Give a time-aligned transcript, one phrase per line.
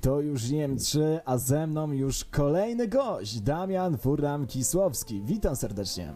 [0.00, 5.20] To już Niemcy, a ze mną już kolejny gość, Damian Furlan-Kisłowski.
[5.24, 6.14] Witam serdecznie.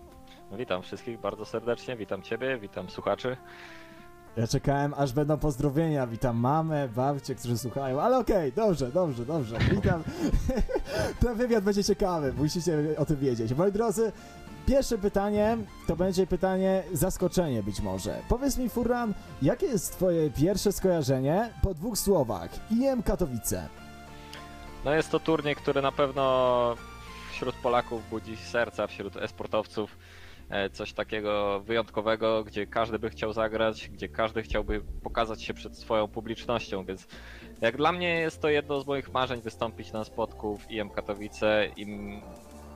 [0.59, 3.37] Witam wszystkich bardzo serdecznie, witam Ciebie, witam słuchaczy.
[4.37, 6.07] Ja czekałem, aż będą pozdrowienia.
[6.07, 9.59] Witam mamę, babcię, którzy słuchają, ale okej, dobrze, dobrze, dobrze.
[9.71, 10.03] Witam.
[11.21, 13.55] Ten wywiad będzie ciekawy, musicie o tym wiedzieć.
[13.55, 14.13] Moi drodzy,
[14.67, 15.57] pierwsze pytanie
[15.87, 18.21] to będzie pytanie zaskoczenie być może.
[18.29, 22.51] Powiedz mi, Furlan, jakie jest twoje pierwsze skojarzenie po dwóch słowach?
[22.71, 23.69] IM Katowice.
[24.85, 26.75] No jest to turniej, który na pewno
[27.33, 29.97] wśród Polaków budzi serca, wśród esportowców.
[30.51, 35.79] E, Coś takiego wyjątkowego, gdzie każdy by chciał zagrać, gdzie każdy chciałby pokazać się przed
[35.79, 37.07] swoją publicznością, więc
[37.61, 41.67] jak dla mnie jest to jedno z moich marzeń wystąpić na spotku w IM Katowice
[41.77, 41.87] i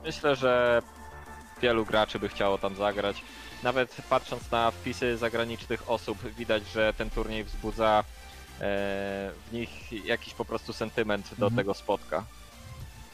[0.05, 0.81] myślę, że
[1.61, 3.21] wielu graczy by chciało tam zagrać.
[3.63, 8.03] Nawet patrząc na wpisy zagranicznych osób, widać, że ten turniej wzbudza e,
[9.47, 11.55] w nich jakiś po prostu sentyment do Mhm.
[11.55, 12.23] tego spotka.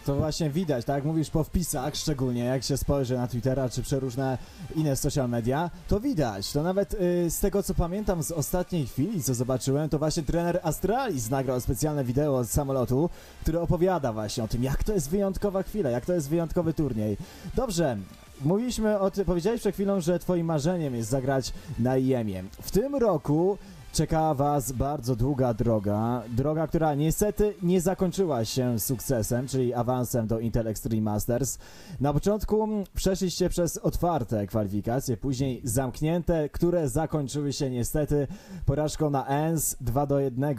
[0.06, 3.82] To właśnie widać, tak jak mówisz po wpisach, szczególnie jak się spojrzy na Twittera czy
[3.82, 4.38] przeróżne
[4.76, 6.52] inne social media, to widać.
[6.52, 10.60] To nawet y, z tego co pamiętam z ostatniej chwili, co zobaczyłem, to właśnie trener
[10.64, 13.10] Astralis nagrał specjalne wideo z samolotu,
[13.42, 17.18] który opowiada właśnie o tym, jak to jest wyjątkowa chwila, jak to jest wyjątkowy turniej.
[17.56, 17.98] Dobrze.
[18.42, 22.44] Mówiliśmy o tym, powiedziałeś przed chwilą, że twoim marzeniem jest zagrać na IEM-ie.
[22.62, 23.58] W tym roku
[23.94, 26.24] czeka Was bardzo długa droga.
[26.30, 31.58] Droga, która niestety nie zakończyła się sukcesem, czyli awansem do Intel Extreme Masters.
[32.00, 38.28] Na początku przeszliście przez otwarte kwalifikacje, później zamknięte, które zakończyły się niestety
[38.66, 40.56] porażką na ENS 2 do 1.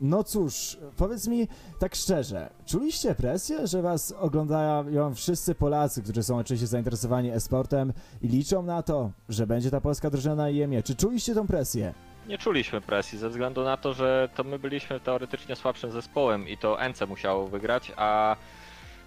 [0.00, 1.48] No cóż, powiedz mi
[1.78, 8.28] tak szczerze, czuliście presję, że was oglądają wszyscy Polacy, którzy są oczywiście zainteresowani e-sportem i
[8.28, 10.82] liczą na to, że będzie ta polska drużyna na IEM-ie?
[10.82, 11.94] Czy czuliście tą presję?
[12.28, 16.56] Nie czuliśmy presji ze względu na to, że to my byliśmy teoretycznie słabszym zespołem i
[16.56, 18.36] to NC musiało wygrać, a,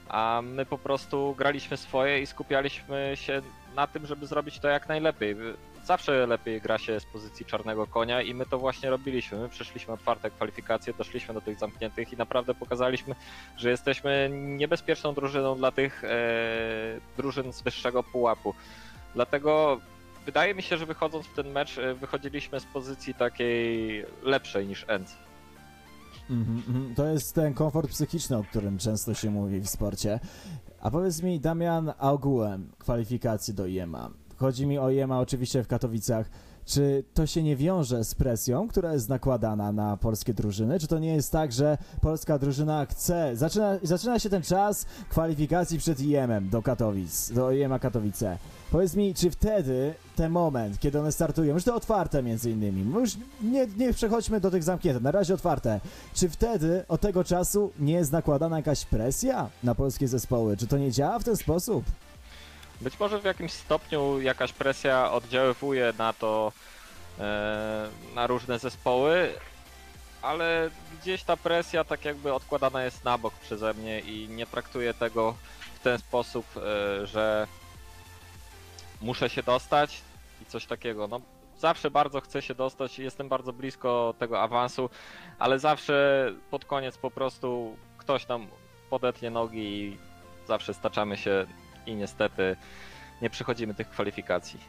[0.09, 3.41] a my po prostu graliśmy swoje i skupialiśmy się
[3.75, 5.35] na tym, żeby zrobić to jak najlepiej.
[5.83, 9.37] Zawsze lepiej gra się z pozycji czarnego konia i my to właśnie robiliśmy.
[9.37, 13.15] My przeszliśmy otwarte kwalifikacje, doszliśmy do tych zamkniętych i naprawdę pokazaliśmy,
[13.57, 16.09] że jesteśmy niebezpieczną drużyną dla tych e,
[17.17, 18.53] drużyn z wyższego pułapu.
[19.15, 19.81] Dlatego
[20.25, 24.85] wydaje mi się, że wychodząc w ten mecz, e, wychodziliśmy z pozycji takiej lepszej niż
[24.87, 25.11] Enc.
[26.29, 26.95] Mhm, mhm.
[26.95, 30.19] To jest ten komfort psychiczny, o którym często się mówi w sporcie.
[30.83, 34.09] A powiedz mi, Damian, a ogółem kwalifikacje do IEMA.
[34.35, 36.29] Chodzi mi o IEMA oczywiście w Katowicach.
[36.65, 40.79] Czy to się nie wiąże z presją, która jest nakładana na polskie drużyny?
[40.79, 45.77] Czy to nie jest tak, że polska drużyna chce, zaczyna, zaczyna się ten czas kwalifikacji
[45.77, 48.37] przed IEM-em do Katowic, do IEMA Katowice.
[48.71, 53.17] Powiedz mi, czy wtedy, ten moment, kiedy one startują, już te otwarte między innymi, już
[53.41, 55.79] nie, nie przechodźmy do tych zamkniętych, na razie otwarte,
[56.13, 60.57] czy wtedy od tego czasu nie jest nakładana jakaś presja na polskie zespoły?
[60.57, 61.83] Czy to nie działa w ten sposób?
[62.81, 66.51] Być może w jakimś stopniu jakaś presja oddziaływuje na to,
[67.19, 69.33] e, na różne zespoły,
[70.21, 70.69] ale
[71.01, 75.35] gdzieś ta presja tak jakby odkładana jest na bok przeze mnie i nie traktuję tego
[75.75, 77.47] w ten sposób, e, że
[79.01, 80.01] muszę się dostać
[80.41, 81.07] i coś takiego.
[81.07, 81.21] No,
[81.57, 84.89] zawsze bardzo chcę się dostać i jestem bardzo blisko tego awansu,
[85.39, 88.47] ale zawsze pod koniec po prostu ktoś nam
[88.89, 89.97] podetnie nogi i
[90.47, 91.45] zawsze staczamy się
[91.85, 92.55] i niestety
[93.21, 94.59] nie przychodzimy tych kwalifikacji.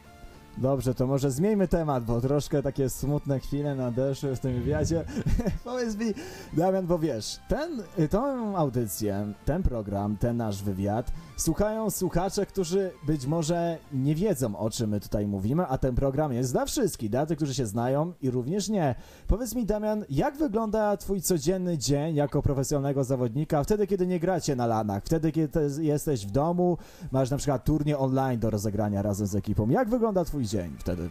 [0.57, 5.05] Dobrze, to może zmieńmy temat, bo troszkę takie smutne chwile nadeszły w tym wywiadzie.
[5.63, 6.13] Powiedz mi,
[6.53, 13.25] Damian, bo wiesz, ten, tą audycję, ten program, ten nasz wywiad słuchają słuchacze, którzy być
[13.25, 17.25] może nie wiedzą, o czym my tutaj mówimy, a ten program jest dla wszystkich, dla
[17.25, 18.95] tych, którzy się znają i również nie.
[19.27, 24.55] Powiedz mi, Damian, jak wygląda twój codzienny dzień jako profesjonalnego zawodnika, wtedy, kiedy nie gracie
[24.55, 26.77] na lanach, wtedy, kiedy jesteś w domu,
[27.11, 29.69] masz na przykład turnie online do rozegrania razem z ekipą.
[29.69, 31.09] Jak wygląda twój dzień wtedy?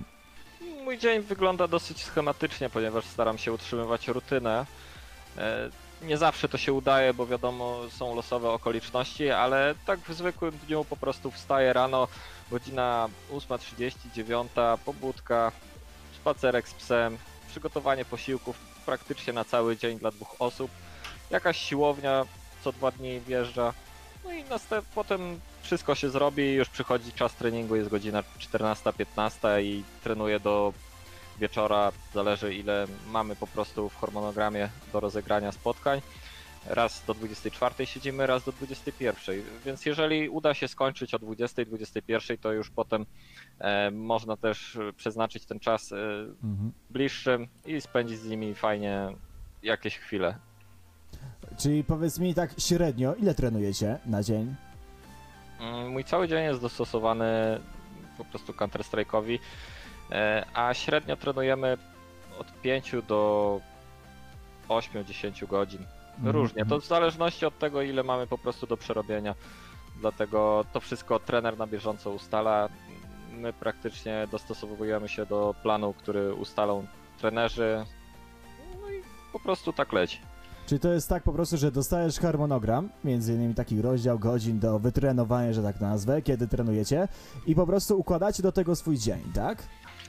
[0.85, 4.67] Mój dzień wygląda dosyć schematycznie, ponieważ staram się utrzymywać rutynę.
[5.39, 5.71] E,
[6.03, 10.85] Nie zawsze to się udaje, bo wiadomo, są losowe okoliczności, ale tak w zwykłym dniu
[10.85, 12.09] po prostu wstaję rano,
[12.51, 14.53] godzina 8.30, 9,
[14.85, 15.53] pobudka,
[16.21, 20.71] spacerek z psem, przygotowanie posiłków praktycznie na cały dzień dla dwóch osób,
[21.31, 22.25] jakaś siłownia
[22.65, 23.73] co dwa dni wjeżdża,
[24.25, 29.85] no i następ, potem wszystko się zrobi, już przychodzi czas treningu, jest godzina 14-15 i
[30.05, 30.73] trenuję do
[31.41, 36.01] wieczora, zależy ile mamy po prostu w harmonogramie do rozegrania spotkań.
[36.67, 39.43] Raz do 24 siedzimy, raz do 21.
[39.67, 43.07] Więc jeżeli uda się skończyć o 20-21, to już potem
[43.59, 45.97] e, można też przeznaczyć ten czas e,
[46.45, 46.73] Mhm.
[46.91, 49.09] bliższym i spędzić z nimi fajnie
[49.63, 50.37] jakieś chwile.
[51.59, 54.55] czyli powiedz mi tak średnio, ile trenujecie na dzień?
[55.61, 57.61] Mm, Mój cały dzień jest dostosowany
[58.19, 59.39] po prostu Counter-Strike'owi,
[60.11, 61.79] e, a średnio trenujemy
[62.39, 63.61] od 5 do
[64.69, 65.87] 8-10 godzin.
[66.25, 69.35] Różnie, to w zależności od tego, ile mamy po prostu do przerobienia.
[70.01, 72.69] Dlatego to wszystko trener na bieżąco ustala.
[73.33, 76.87] My praktycznie dostosowujemy się do planu, który ustalą
[77.19, 77.85] trenerzy.
[78.83, 79.03] No i
[79.33, 80.19] po prostu tak leci.
[80.67, 84.79] Czyli to jest tak po prostu, że dostajesz harmonogram, między innymi taki rozdział godzin do
[84.79, 87.09] wytrenowania, że tak nazwę, kiedy trenujecie
[87.47, 89.63] i po prostu układacie do tego swój dzień, tak?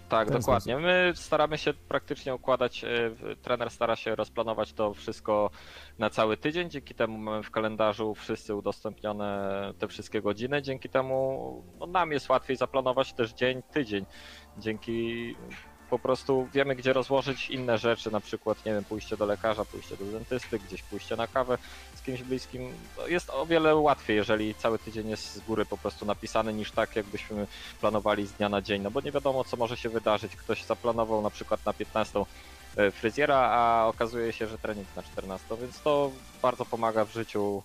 [0.10, 0.78] Tak, dokładnie.
[0.78, 3.12] My staramy się praktycznie układać, e,
[3.42, 5.50] trener stara się rozplanować to wszystko
[6.00, 11.63] na cały tydzień, dzięki temu mamy w kalendarzu wszyscy udostępnione te wszystkie godziny, dzięki temu
[11.80, 14.06] no, nam jest łatwiej zaplanować też dzień, tydzień.
[14.57, 15.36] Dzięki
[15.90, 19.98] po prostu wiemy, gdzie rozłożyć inne rzeczy, na przykład, nie wiem, pójście do lekarza, pójście
[19.98, 21.58] do dentysty, gdzieś pójście na kawę
[21.96, 22.74] z kimś bliskim.
[22.96, 26.72] To Jest o wiele łatwiej, jeżeli cały tydzień jest z góry po prostu napisany, niż
[26.72, 27.48] tak, jakbyśmy
[27.80, 30.36] planowali z dnia na dzień, no bo nie wiadomo, co może się wydarzyć.
[30.36, 32.26] Ktoś zaplanował na przykład na 15
[32.78, 36.12] e, fryzjera, a okazuje się, że trening na 14, więc to
[36.42, 37.64] bardzo pomaga w życiu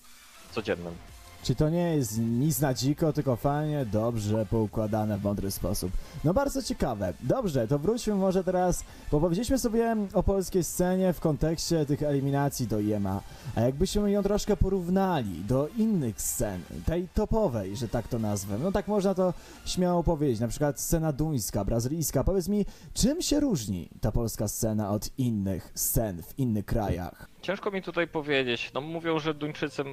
[0.51, 1.10] codziennym.
[1.43, 5.91] Czy to nie jest nic na dziko, tylko fajnie, dobrze poukładane w mądry sposób.
[6.25, 7.15] No bardzo ciekawe.
[7.21, 12.67] Dobrze, to wróćmy może teraz, bo powiedzieliśmy sobie o polskiej scenie w kontekście tych eliminacji
[12.67, 13.21] do IEMA,
[13.55, 18.73] a jakbyśmy ją troszkę porównali do innych scen, tej topowej, że tak to nazwę, no
[18.73, 19.35] tak można to
[19.67, 22.25] śmiało powiedzieć, na przykład scena duńska, brazylijska.
[22.25, 27.29] Powiedz mi, czym się różni ta polska scena od innych scen w innych krajach?
[27.43, 28.71] Ciężko mi tutaj powiedzieć.
[28.75, 29.85] No mówią, że Duńczycy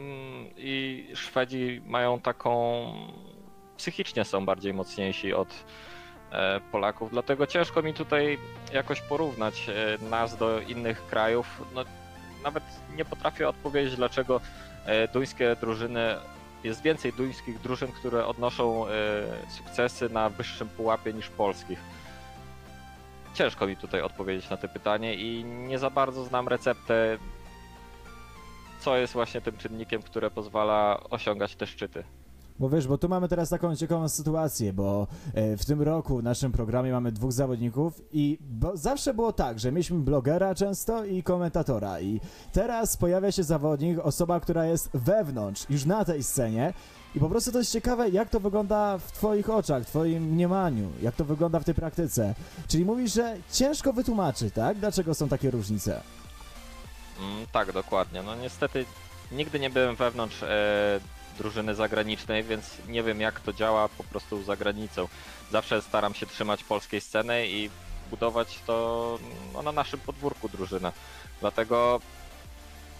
[0.57, 2.83] i Szwedzi mają taką.
[3.77, 5.65] psychicznie są bardziej mocniejsi od
[6.31, 8.37] e, Polaków, dlatego ciężko mi tutaj
[8.73, 11.61] jakoś porównać e, nas do innych krajów.
[11.75, 11.83] No,
[12.43, 12.63] nawet
[12.95, 14.41] nie potrafię odpowiedzieć, dlaczego
[14.85, 16.15] e, duńskie drużyny.
[16.63, 18.85] Jest więcej duńskich drużyn, które odnoszą
[19.49, 21.79] sukcesy na wyższym pułapie niż polskich.
[23.33, 27.17] Ciężko mi tutaj odpowiedzieć na to pytanie i nie za bardzo znam receptę
[28.87, 32.03] co jest właśnie tym czynnikiem, które pozwala osiągać te szczyty.
[32.59, 36.23] Bo wiesz, bo tu mamy teraz taką ciekawą sytuację, bo e, w tym roku w
[36.23, 38.39] naszym programie mamy dwóch zawodników i
[38.73, 42.19] zawsze było tak, że mieliśmy blogera często i komentatora i
[42.53, 46.73] teraz pojawia się zawodnik, osoba, która jest wewnątrz, już na tej scenie
[47.15, 50.89] i po prostu to jest ciekawe, jak to wygląda w twoich oczach, w twoim mniemaniu,
[51.01, 52.35] jak to wygląda w tej praktyce.
[52.67, 54.77] Czyli mówisz, że ciężko wytłumaczyć, tak?
[54.77, 56.01] Dlaczego są takie różnice?
[57.19, 58.23] Mm, tak, dokładnie.
[58.23, 58.85] No niestety
[59.31, 60.99] nigdy nie byłem wewnątrz e,
[61.37, 65.07] drużyny zagranicznej, więc nie wiem jak to działa po prostu za granicą.
[65.51, 67.69] Zawsze staram się trzymać polskiej sceny i
[68.09, 69.19] budować to
[69.53, 70.91] no, na naszym podwórku drużynę.
[71.41, 72.01] Dlatego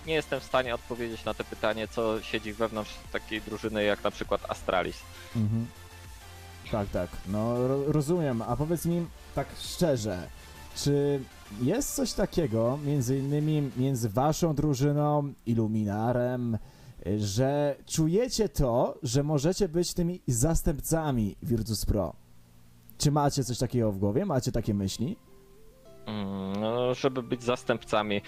[0.06, 4.12] nie jestem w stanie odpowiedzieć na to pytanie, co siedzi wewnątrz takiej drużyny jak na
[4.12, 4.98] przykład Astralis.
[5.36, 5.68] Mhm.
[6.72, 7.10] Tak, tak.
[7.28, 8.42] No ro rozumiem.
[8.42, 9.06] A powiedz mi
[9.36, 10.30] tak szczerze,
[10.76, 11.20] czy
[11.52, 16.58] jest coś takiego między innymi między waszą drużyną, Illuminarem,
[17.08, 22.14] y, że czujecie to, że możecie być tymi zastępcami Virtus Pro?
[22.98, 24.26] Czy macie coś takiego w głowie?
[24.26, 25.18] Macie takie myśli?
[26.06, 28.22] Mm, No, żeby być zastępcami.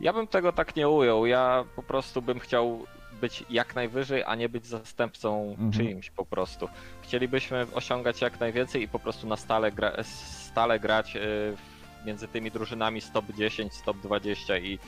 [0.00, 1.26] Ja bym tego tak nie ujął.
[1.26, 2.78] Ja po prostu bym chciał
[3.20, 5.72] być jak najwyżej, a nie być zastępcą Mhm.
[5.72, 6.68] czyimś po prostu.
[7.02, 11.20] Chcielibyśmy osiągać jak najwięcej i po prostu na stale, gra, stale grać y,
[11.56, 11.73] w-
[12.04, 14.78] między tymi drużynami top 10, z top 20 i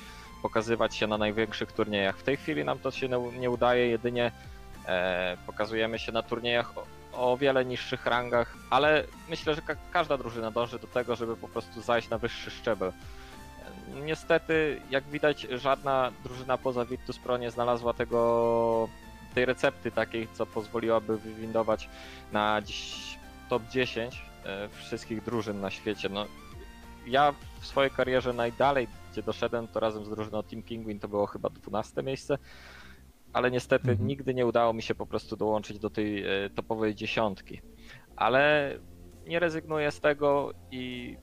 [0.42, 2.16] pokazywać się na największych turniejach.
[2.18, 4.32] W tej chwili nam to się nie, nie udaje, jedynie
[4.86, 10.18] e, pokazujemy się na turniejach o, o wiele niższych rangach, ale myślę, że ka- każda
[10.18, 12.92] drużyna dąży do tego, żeby po prostu zajść na wyższy szczebel.
[14.04, 18.88] Niestety, jak widać, żadna drużyna poza Virtus Pro nie znalazła tego,
[19.34, 21.88] tej recepty takiej, co pozwoliłaby wywindować
[22.32, 23.18] na dziś
[23.48, 26.08] top 10 e, wszystkich drużyn na świecie.
[26.08, 26.26] No,
[27.06, 31.26] ja w swojej karierze najdalej, gdzie doszedłem, to razem z drużyną Team Penguin to było
[31.26, 32.38] chyba 12 miejsce,
[33.32, 34.08] ale niestety Mhm.
[34.08, 37.60] nigdy nie udało mi się po prostu dołączyć do tej e, topowej dziesiątki.
[38.16, 38.72] Ale
[39.26, 41.16] nie rezygnuję z tego i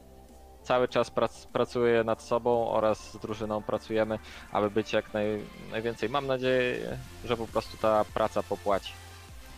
[0.63, 4.19] cały czas prac, pracuję nad sobą oraz z drużyną pracujemy,
[4.51, 6.09] aby być jak naj, najwięcej.
[6.09, 8.93] Mam nadzieję, że po prostu ta praca popłaci.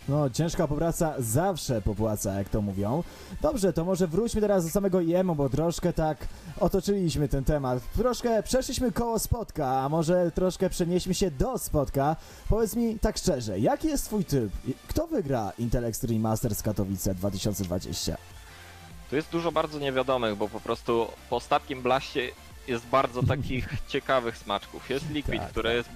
[0.09, 3.03] No, ciężka popraca zawsze popłaca, jak to mówią.
[3.41, 6.17] Dobrze, to może wróćmy teraz do samego IEM-u, bo troszkę tak
[6.59, 7.83] otoczyliśmy ten temat.
[7.97, 12.15] Troszkę przeszliśmy koło spotka, a może troszkę przenieśmy się do spotka.
[12.50, 14.51] Powiedz mi tak szczerze, jaki jest twój typ?
[14.88, 18.17] Kto wygra Intel Extreme Masters Katowice 2020?
[19.09, 22.29] Tu jest dużo bardzo niewiadomych, bo po prostu po ostatnim blaście
[22.67, 24.89] jest bardzo takich ciekawych smaczków.
[24.89, 25.75] Jest Liquid, Tak, który tak.
[25.77, 25.89] jest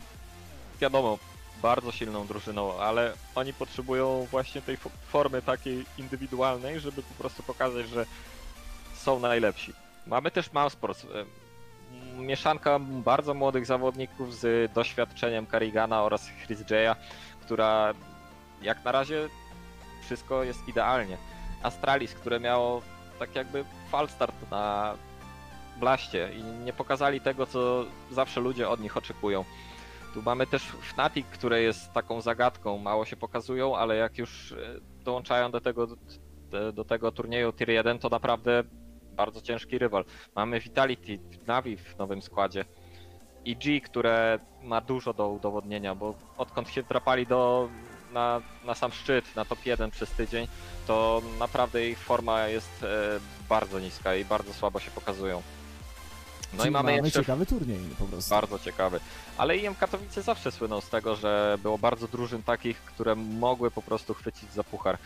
[0.81, 1.17] wiadomo,
[1.61, 7.43] bardzo silną drużyną, ale oni potrzebują właśnie tej fo- formy takiej indywidualnej, żeby po prostu
[7.43, 8.05] pokazać, że
[8.95, 9.73] są najlepsi.
[10.07, 16.95] Mamy też Mousesports, e, m, mieszanka bardzo młodych zawodników z doświadczeniem Karigana oraz Chris Jaya,
[17.41, 17.93] która
[18.61, 19.29] jak na razie
[20.05, 21.17] wszystko jest idealnie.
[21.63, 22.81] Astralis, które miało
[23.19, 24.95] tak jakby falstart na
[25.79, 29.45] blaście i nie pokazali tego, co zawsze ludzie od nich oczekują.
[30.13, 34.55] Tu mamy też Fnatic, które jest taką zagadką, mało się pokazują, ale jak już e,
[35.03, 35.87] dołączają do tego,
[36.73, 38.63] do, tego turnieju Tier 1, to naprawdę
[39.15, 40.05] bardzo ciężki rywal.
[40.35, 42.65] Mamy Vitality, Navi w nowym składzie.
[43.45, 47.69] i G, które ma dużo do udowodnienia, bo odkąd się drapali do,
[48.13, 50.47] na, na sam szczyt, na top 1 przez tydzień,
[50.87, 55.41] to naprawdę ich forma jest e, bardzo niska i bardzo słabo się pokazują.
[56.53, 58.29] No Czyli i mamy, jeszcze ciekawy turniej po prostu.
[58.29, 58.99] bardzo ciekawy.
[59.37, 63.81] Ale IM Katowice zawsze słyną z tego, że było bardzo drużyn takich, które mogły po
[63.81, 64.97] prostu chwycić za puchar.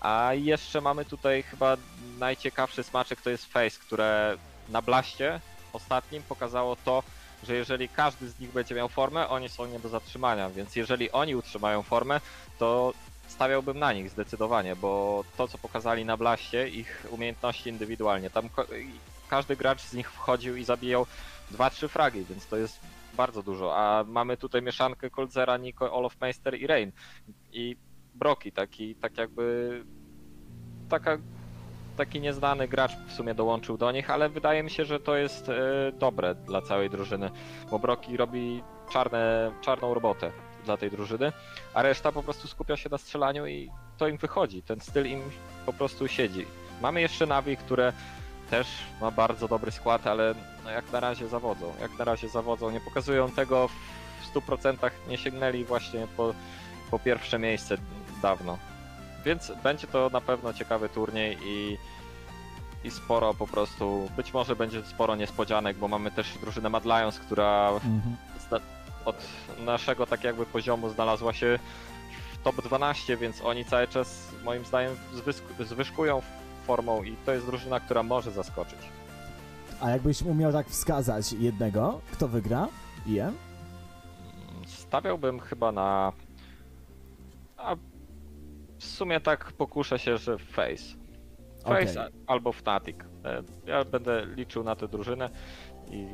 [0.00, 1.76] A jeszcze mamy tutaj chyba
[2.18, 4.36] najciekawszy smaczek to jest Face, które
[4.68, 5.40] na blaście
[5.72, 7.02] ostatnim pokazało to,
[7.42, 11.10] że jeżeli każdy z nich będzie miał formę, oni są nie do zatrzymania, więc jeżeli
[11.12, 12.20] oni utrzymają formę,
[12.58, 12.92] to
[13.26, 18.48] stawiałbym na nich zdecydowanie, bo to co pokazali na blaście, ich umiejętności indywidualnie, tam
[19.28, 21.06] każdy gracz z nich wchodził i zabijał
[21.52, 22.80] 2-3 fragi, więc to jest
[23.16, 23.76] bardzo dużo.
[23.76, 26.92] A mamy tutaj mieszankę Coldzera, Nico, Olof Meister i Rain.
[27.52, 27.76] I
[28.14, 29.84] Broki, taki tak jakby
[30.88, 31.18] taka,
[31.96, 35.48] taki nieznany gracz w sumie dołączył do nich, ale wydaje mi się, że to jest
[35.48, 37.30] e, dobre dla całej drużyny,
[37.70, 40.32] bo Broki robi czarne, czarną robotę
[40.66, 41.32] dla tej drużyny,
[41.74, 44.62] a reszta po prostu skupia się na strzelaniu i to im wychodzi.
[44.62, 45.22] Ten styl im
[45.66, 46.46] po prostu siedzi.
[46.82, 47.92] Mamy jeszcze Navi, które
[48.50, 48.66] też
[49.00, 51.72] ma bardzo dobry skład, ale no jak na razie zawodzą.
[51.80, 52.70] Jak na razie zawodzą.
[52.70, 56.34] Nie pokazują tego w 100%, nie sięgnęli właśnie po,
[56.90, 57.76] po pierwsze miejsce
[58.22, 58.58] dawno.
[59.24, 61.78] Więc będzie to na pewno ciekawy turniej i,
[62.84, 67.18] i sporo po prostu, być może będzie sporo niespodzianek, bo mamy też drużynę Mad Lions,
[67.18, 68.16] która Mhm.
[69.06, 69.16] Od
[69.64, 71.58] naszego tak jakby poziomu znalazła się
[72.34, 74.96] w top 12, więc oni cały czas moim zdaniem
[75.60, 76.22] zwyżkują
[76.66, 78.78] formą i to jest drużyna, która może zaskoczyć.
[79.80, 82.68] A jakbyś umiał tak wskazać jednego, kto wygra?
[83.06, 83.20] IM?
[83.20, 83.36] Mm,
[84.66, 86.12] Stawiałbym chyba na.
[87.56, 87.74] A
[88.78, 90.84] w sumie tak pokuszę się, że Face.
[91.64, 92.96] Face a- albo Fnatic.
[93.24, 95.30] E, Ja będę liczył na tę drużynę
[95.90, 96.06] i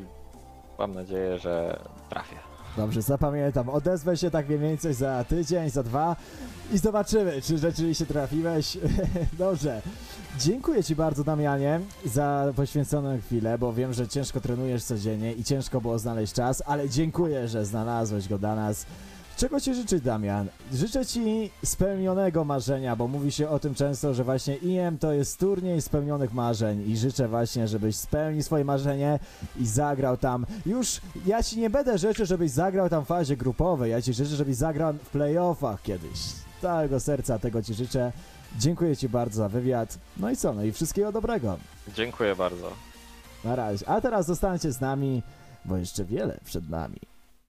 [0.79, 2.37] mam nadzieję, że trafię.
[2.77, 3.69] Dobrze, zapamiętam.
[3.69, 6.17] Odezwę się tak mniej więcej za tydzień, za dwa
[6.73, 8.79] i zobaczymy, czy rzeczywiście trafiłeś.
[9.39, 9.83] Dobrze.
[10.39, 15.81] Dziękuję Ci bardzo, Damianie, za poświęconą chwilę, bo wiem, że ciężko trenujesz codziennie i ciężko
[15.81, 18.87] było znaleźć czas, ale dziękuję, że znalazłeś go dla nas.
[19.37, 20.49] Czego Ci życzę, Damian?
[20.73, 25.41] Życzę Ci spełnionego marzenia, bo mówi się o tym często, że właśnie IM to jest
[25.41, 29.19] turniej spełnionych marzeń i życzę właśnie, żebyś spełnił swoje marzenie
[29.61, 30.47] i zagrał tam.
[30.67, 34.37] Już ja Ci nie będę życzył, żebyś zagrał tam w fazie grupowej, ja Ci życzę,
[34.37, 36.19] żebyś zagrał w playoffach kiedyś.
[36.19, 38.13] Z całego serca tego Ci życzę.
[38.59, 39.99] Dziękuję Ci bardzo za wywiad.
[40.17, 40.55] No i co?
[40.55, 41.57] No i wszystkiego dobrego.
[41.95, 42.71] Dziękuję bardzo.
[43.45, 43.89] Na razie.
[43.89, 45.23] A teraz zostańcie z nami,
[45.65, 47.12] bo jeszcze wiele przed nami.